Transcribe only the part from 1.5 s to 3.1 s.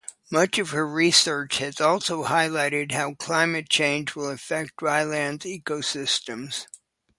has also highlighted